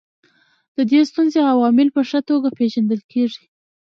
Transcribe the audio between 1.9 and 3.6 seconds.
په ښه توګه پېژندل کیږي.